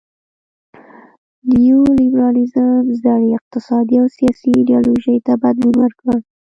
نیو 1.53 1.81
لیبرالیزم 1.99 2.83
زړې 3.01 3.29
اقتصادي 3.39 3.95
او 4.01 4.07
سیاسي 4.17 4.49
ایډیالوژۍ 4.59 5.17
ته 5.25 5.33
بدلون 5.43 5.75
ورکړ. 5.79 6.17